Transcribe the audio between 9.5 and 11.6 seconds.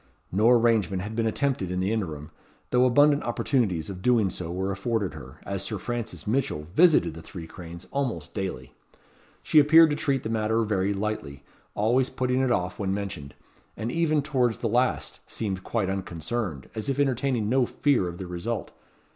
appeared to treat the matter very lightly,